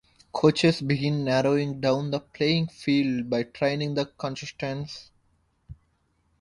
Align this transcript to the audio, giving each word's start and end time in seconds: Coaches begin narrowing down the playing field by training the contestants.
Coaches 0.31 0.81
begin 0.81 1.23
narrowing 1.25 1.79
down 1.79 2.09
the 2.09 2.19
playing 2.19 2.65
field 2.69 3.29
by 3.29 3.43
training 3.43 3.93
the 3.93 4.07
contestants. 4.07 5.11